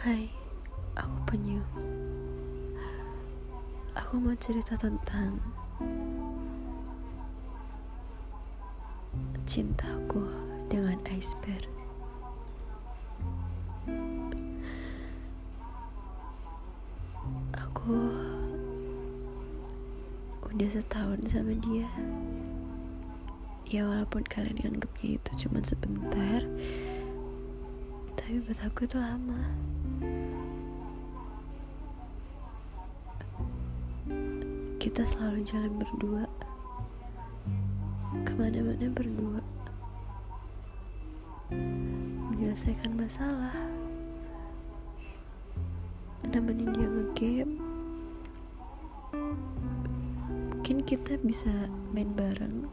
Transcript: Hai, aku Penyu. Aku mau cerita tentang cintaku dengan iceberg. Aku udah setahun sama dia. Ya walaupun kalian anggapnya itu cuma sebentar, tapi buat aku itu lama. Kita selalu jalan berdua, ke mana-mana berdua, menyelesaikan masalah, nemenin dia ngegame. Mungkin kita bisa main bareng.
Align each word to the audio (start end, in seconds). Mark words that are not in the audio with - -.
Hai, 0.00 0.32
aku 0.96 1.12
Penyu. 1.28 1.60
Aku 3.92 4.16
mau 4.16 4.32
cerita 4.40 4.72
tentang 4.72 5.36
cintaku 9.44 10.24
dengan 10.72 10.96
iceberg. 11.04 11.68
Aku 17.52 18.00
udah 20.48 20.70
setahun 20.72 21.20
sama 21.28 21.52
dia. 21.60 21.92
Ya 23.68 23.84
walaupun 23.84 24.24
kalian 24.24 24.64
anggapnya 24.64 25.20
itu 25.20 25.30
cuma 25.44 25.60
sebentar, 25.60 26.40
tapi 28.16 28.40
buat 28.48 28.64
aku 28.64 28.88
itu 28.88 28.96
lama. 28.96 29.68
Kita 34.80 35.04
selalu 35.04 35.44
jalan 35.44 35.76
berdua, 35.76 36.24
ke 38.24 38.32
mana-mana 38.32 38.88
berdua, 38.88 39.44
menyelesaikan 42.32 42.96
masalah, 42.96 43.52
nemenin 46.32 46.72
dia 46.72 46.88
ngegame. 46.88 47.60
Mungkin 50.48 50.80
kita 50.88 51.20
bisa 51.28 51.52
main 51.92 52.16
bareng. 52.16 52.64